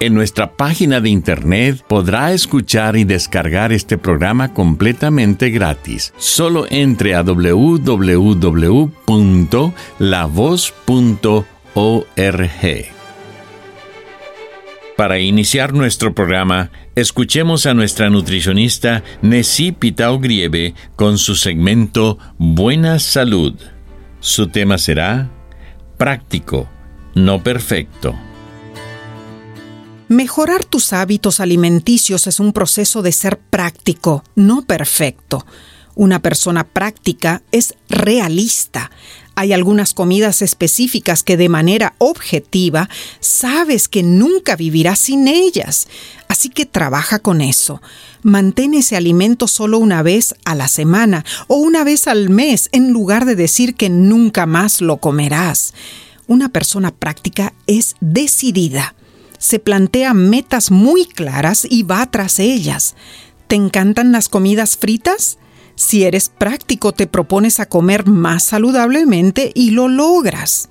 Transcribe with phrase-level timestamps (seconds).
[0.00, 6.14] En nuestra página de internet podrá escuchar y descargar este programa completamente gratis.
[6.18, 8.18] Solo entre a www.lavoz.org.
[14.96, 23.00] Para iniciar nuestro programa, escuchemos a nuestra nutricionista Nessie Pitao Grieve con su segmento Buena
[23.00, 23.54] Salud.
[24.20, 25.28] Su tema será
[25.96, 26.68] Práctico,
[27.16, 28.14] no perfecto.
[30.08, 35.44] Mejorar tus hábitos alimenticios es un proceso de ser práctico, no perfecto.
[35.94, 38.90] Una persona práctica es realista.
[39.34, 42.88] Hay algunas comidas específicas que de manera objetiva
[43.20, 45.88] sabes que nunca vivirás sin ellas.
[46.26, 47.82] Así que trabaja con eso.
[48.22, 52.92] Mantén ese alimento solo una vez a la semana o una vez al mes en
[52.92, 55.74] lugar de decir que nunca más lo comerás.
[56.26, 58.94] Una persona práctica es decidida
[59.38, 62.94] se plantea metas muy claras y va tras ellas.
[63.46, 65.38] ¿Te encantan las comidas fritas?
[65.74, 70.68] Si eres práctico, te propones a comer más saludablemente y lo logras.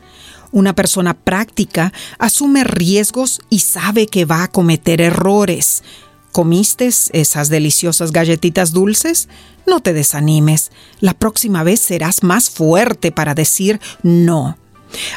[0.52, 5.84] Una persona práctica asume riesgos y sabe que va a cometer errores.
[6.32, 9.28] ¿Comiste esas deliciosas galletitas dulces?
[9.66, 10.72] No te desanimes.
[11.00, 14.58] La próxima vez serás más fuerte para decir no.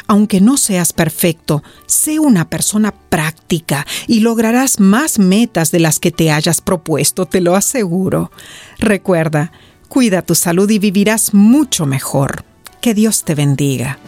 [0.07, 6.11] Aunque no seas perfecto, sé una persona práctica y lograrás más metas de las que
[6.11, 8.31] te hayas propuesto, te lo aseguro.
[8.79, 9.51] Recuerda,
[9.87, 12.45] cuida tu salud y vivirás mucho mejor.
[12.81, 13.99] Que Dios te bendiga.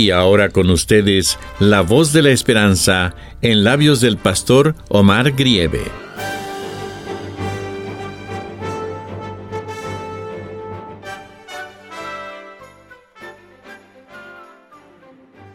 [0.00, 5.82] Y ahora con ustedes, la voz de la esperanza en labios del pastor Omar Grieve.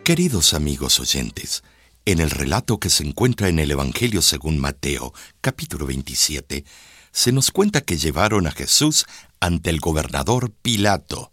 [0.03, 1.63] Queridos amigos oyentes,
[2.05, 6.65] en el relato que se encuentra en el Evangelio según Mateo, capítulo 27,
[7.11, 9.07] se nos cuenta que llevaron a Jesús
[9.39, 11.31] ante el gobernador Pilato,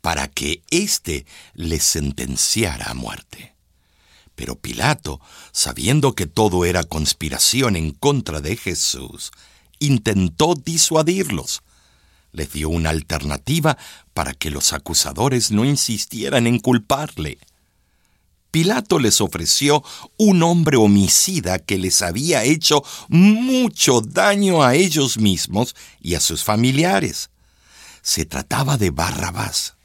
[0.00, 3.54] para que éste le sentenciara a muerte.
[4.38, 5.20] Pero Pilato,
[5.50, 9.32] sabiendo que todo era conspiración en contra de Jesús,
[9.80, 11.62] intentó disuadirlos.
[12.30, 13.76] Les dio una alternativa
[14.14, 17.38] para que los acusadores no insistieran en culparle.
[18.52, 19.82] Pilato les ofreció
[20.16, 26.44] un hombre homicida que les había hecho mucho daño a ellos mismos y a sus
[26.44, 27.30] familiares.
[28.02, 29.77] Se trataba de Barrabás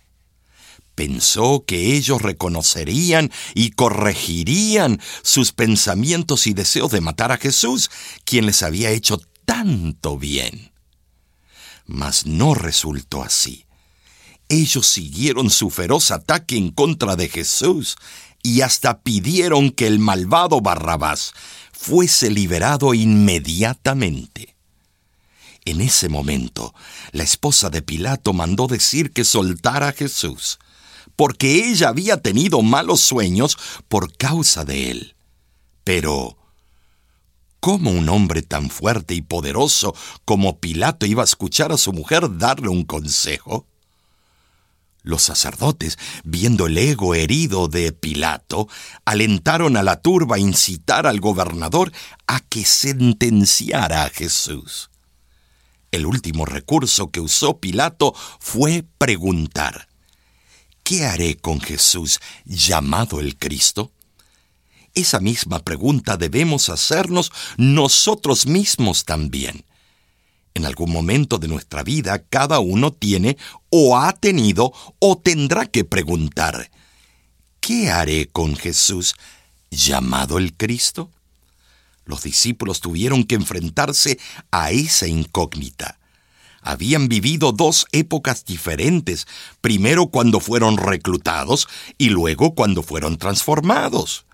[0.96, 7.90] pensó que ellos reconocerían y corregirían sus pensamientos y deseos de matar a Jesús,
[8.26, 10.72] quien les había hecho tanto bien.
[11.86, 13.66] Mas no resultó así.
[14.50, 17.98] Ellos siguieron su feroz ataque en contra de Jesús
[18.44, 21.34] y hasta pidieron que el malvado Barrabás
[21.72, 24.56] fuese liberado inmediatamente.
[25.66, 26.76] En ese momento,
[27.12, 30.60] la esposa de Pilato mandó decir que soltara a Jesús,
[31.16, 33.58] porque ella había tenido malos sueños
[33.88, 35.16] por causa de él.
[35.84, 36.38] Pero,
[37.60, 39.96] ¿cómo un hombre tan fuerte y poderoso
[40.26, 43.68] como Pilato iba a escuchar a su mujer darle un consejo?
[45.04, 48.70] Los sacerdotes, viendo el ego herido de Pilato,
[49.04, 51.92] alentaron a la turba a incitar al gobernador
[52.26, 54.90] a que sentenciara a Jesús.
[55.92, 59.90] El último recurso que usó Pilato fue preguntar,
[60.84, 63.92] ¿Qué haré con Jesús llamado el Cristo?
[64.94, 69.64] Esa misma pregunta debemos hacernos nosotros mismos también.
[70.54, 73.38] En algún momento de nuestra vida cada uno tiene
[73.70, 76.70] o ha tenido o tendrá que preguntar,
[77.62, 79.16] ¿qué haré con Jesús
[79.72, 81.10] llamado el Cristo?
[82.06, 84.20] Los discípulos tuvieron que enfrentarse
[84.52, 85.98] a esa incógnita.
[86.64, 89.28] Habían vivido dos épocas diferentes,
[89.62, 91.68] primero cuando fueron reclutados
[91.98, 94.26] y luego cuando fueron transformados.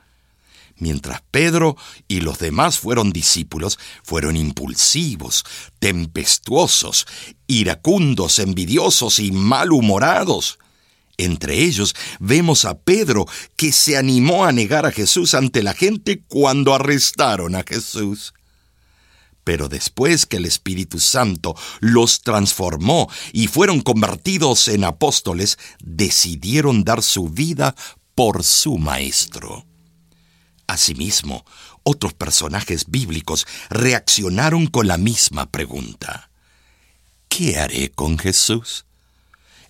[0.77, 1.75] Mientras Pedro
[2.07, 5.43] y los demás fueron discípulos, fueron impulsivos,
[5.79, 7.05] tempestuosos,
[7.47, 10.57] iracundos, envidiosos y malhumorados.
[11.17, 13.27] Entre ellos vemos a Pedro
[13.57, 18.33] que se animó a negar a Jesús ante la gente cuando arrestaron a Jesús.
[19.50, 27.01] Pero después que el Espíritu Santo los transformó y fueron convertidos en apóstoles, decidieron dar
[27.01, 27.75] su vida
[28.13, 29.66] por su Maestro.
[30.68, 31.46] Asimismo,
[31.81, 36.30] otros personajes bíblicos reaccionaron con la misma pregunta.
[37.28, 38.86] ¿Qué haré con Jesús?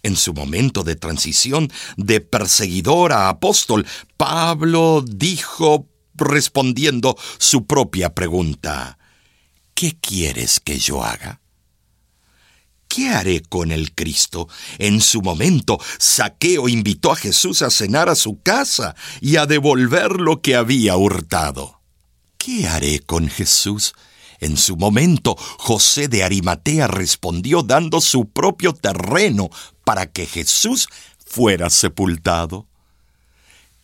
[0.04, 3.88] En su momento de transición de perseguidor a apóstol,
[4.18, 8.99] Pablo dijo respondiendo su propia pregunta,
[9.80, 11.40] ¿qué quieres que yo haga?
[12.90, 14.50] ¿Qué haré con el Cristo?
[14.78, 20.20] En su momento, Saqueo invitó a Jesús a cenar a su casa y a devolver
[20.20, 21.80] lo que había hurtado.
[22.38, 23.94] ¿Qué haré con Jesús?
[24.42, 29.50] En su momento, José de Arimatea respondió dando su propio terreno
[29.86, 30.90] para que Jesús
[31.26, 32.68] fuera sepultado.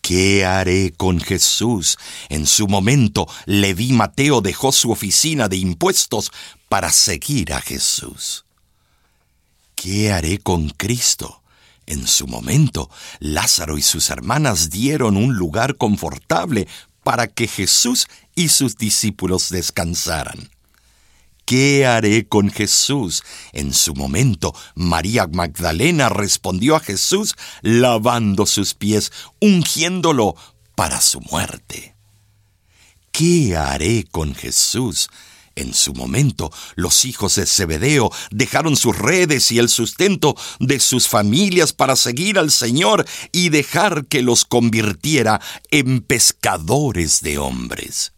[0.08, 1.98] ¿Qué haré con Jesús?
[2.30, 6.32] En su momento, Leví Mateo dejó su oficina de impuestos
[6.70, 8.46] para seguir a Jesús.
[9.74, 11.42] ¿Qué haré con Cristo?
[11.88, 16.68] En su momento, Lázaro y sus hermanas dieron un lugar confortable
[17.04, 18.06] para que Jesús
[18.36, 20.52] y sus discípulos descansaran.
[21.46, 23.24] ¿Qué haré con Jesús?
[23.54, 30.36] En su momento, María Magdalena respondió a Jesús lavando sus pies, ungiéndolo
[30.74, 31.96] para su muerte.
[33.12, 35.08] ¿Qué haré con Jesús?
[35.56, 41.08] En su momento, los hijos de Zebedeo dejaron sus redes y el sustento de sus
[41.08, 45.40] familias para seguir al Señor y dejar que los convirtiera
[45.70, 48.14] en pescadores de hombres.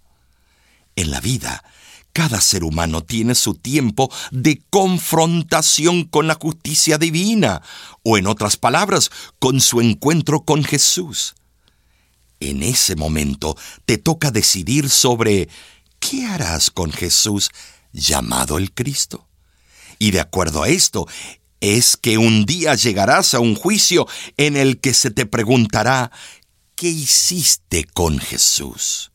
[0.95, 1.63] En la vida,
[2.17, 7.61] cada ser humano tiene su tiempo de confrontación con la justicia divina,
[8.01, 11.35] o en otras palabras, con su encuentro con Jesús.
[12.39, 13.55] En ese momento
[13.85, 15.47] te toca decidir sobre
[15.99, 17.51] ¿qué harás con Jesús
[17.93, 19.27] llamado el Cristo?
[19.99, 21.07] Y de acuerdo a esto,
[21.61, 26.09] es que un día llegarás a un juicio en el que se te preguntará,
[26.73, 29.11] ¿qué hiciste con Jesús?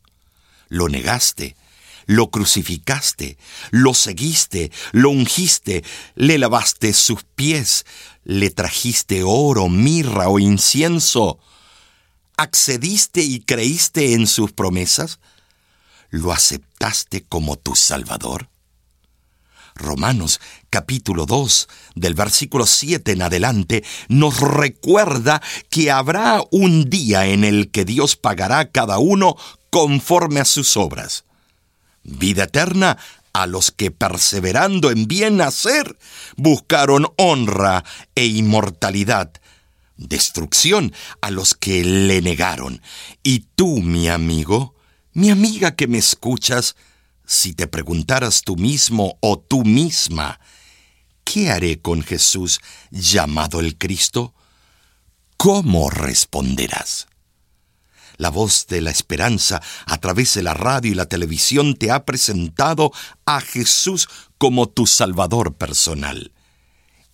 [0.68, 1.56] ¿Lo negaste?
[2.06, 3.36] ¿Lo crucificaste?
[3.70, 4.70] ¿Lo seguiste?
[4.92, 5.84] ¿Lo ungiste?
[6.14, 7.86] ¿Le lavaste sus pies?
[8.24, 11.38] ¿Le trajiste oro, mirra o incienso?
[12.36, 15.20] ¿Accediste y creíste en sus promesas?
[16.10, 18.48] ¿Lo aceptaste como tu Salvador?
[19.74, 20.40] Romanos
[20.70, 27.70] capítulo 2, del versículo 7 en adelante, nos recuerda que habrá un día en el
[27.70, 29.36] que Dios pagará a cada uno
[29.70, 31.24] conforme a sus obras.
[32.02, 32.98] Vida eterna
[33.32, 35.98] a los que perseverando en bien hacer
[36.36, 39.32] buscaron honra e inmortalidad.
[39.96, 42.82] Destrucción a los que le negaron.
[43.22, 44.74] Y tú, mi amigo,
[45.12, 46.76] mi amiga que me escuchas,
[47.24, 50.40] si te preguntaras tú mismo o tú misma,
[51.24, 54.34] ¿qué haré con Jesús llamado el Cristo?
[55.36, 57.06] ¿Cómo responderás?
[58.22, 62.04] La voz de la esperanza a través de la radio y la televisión te ha
[62.04, 62.92] presentado
[63.26, 66.30] a Jesús como tu Salvador personal.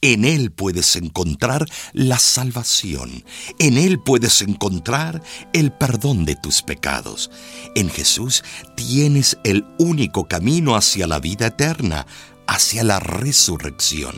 [0.03, 3.25] En Él puedes encontrar la salvación.
[3.59, 5.23] En Él puedes encontrar
[5.55, 7.31] el perdón de tus pecados.
[7.75, 8.45] En Jesús
[8.77, 12.07] tienes el único camino hacia la vida eterna,
[12.47, 14.15] hacia la resurrección.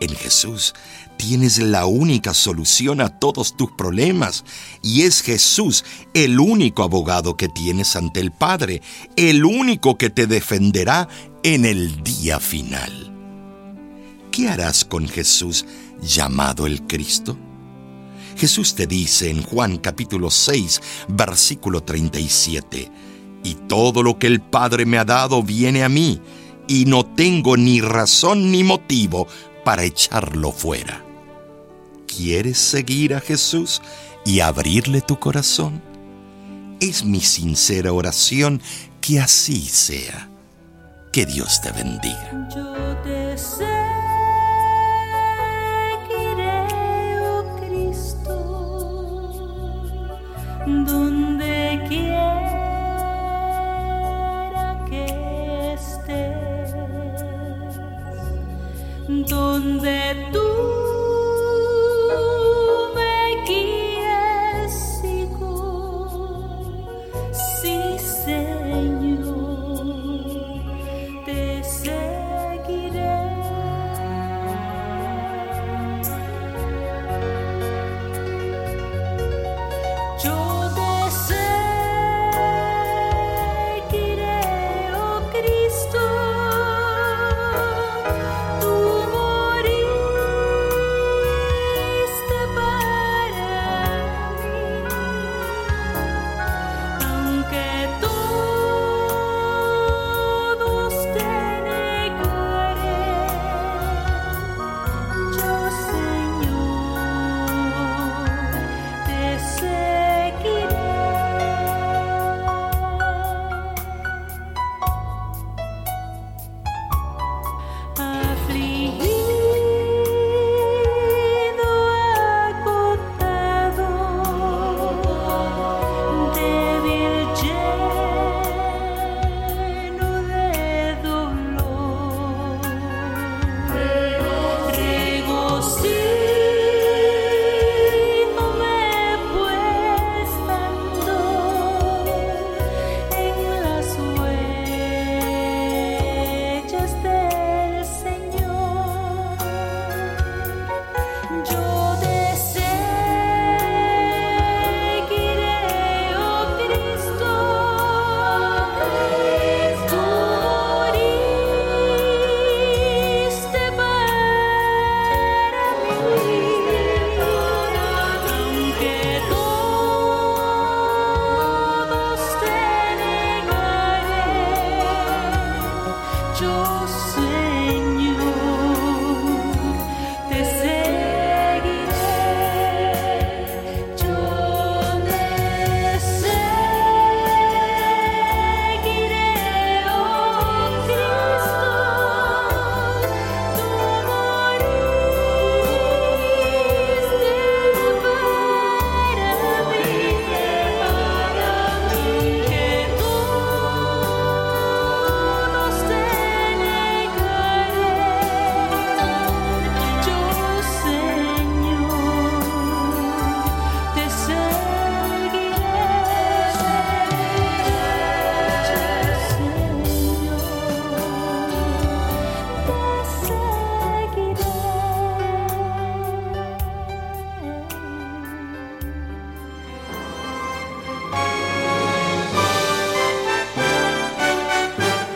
[0.00, 0.72] En Jesús
[1.16, 4.44] tienes la única solución a todos tus problemas
[4.82, 8.82] y es Jesús el único abogado que tienes ante el Padre,
[9.16, 11.08] el único que te defenderá
[11.42, 13.06] en el día final.
[14.36, 15.64] ¿qué harás con Jesús
[16.02, 17.38] llamado el Cristo?
[18.36, 22.92] Jesús te dice en Juan capítulo 6, versículo 37,
[23.44, 26.20] Y todo lo que el Padre me ha dado viene a mí,
[26.68, 29.26] y no tengo ni razón ni motivo
[29.64, 31.05] para echarlo fuera.
[32.16, 33.82] ¿Quieres seguir a Jesús
[34.24, 35.82] y abrirle tu corazón?
[36.80, 38.62] Es mi sincera oración
[39.02, 40.30] que así sea.
[41.12, 42.48] Que Dios te bendiga.